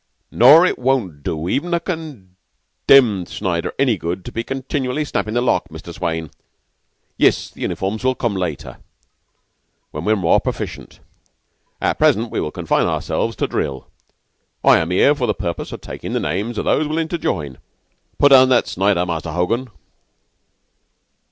[0.31, 5.43] "Nor it won't do even a condemned Snider any good to be continual snappin' the
[5.43, 5.93] lock, Mr.
[5.93, 6.31] Swayne.
[7.17, 8.79] Yiss, the uniforms will come later,
[9.91, 11.01] when we're more proficient;
[11.79, 13.89] at present we will confine ourselves to drill.
[14.63, 17.59] I am 'ere for the purpose o' takin' the names o' those willin' to join.
[18.17, 19.67] Put down that Snider, Muster Hogan!"